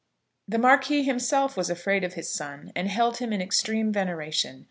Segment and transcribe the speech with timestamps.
[0.47, 4.59] The Marquis himself was afraid of his son, and held him in extreme veneration.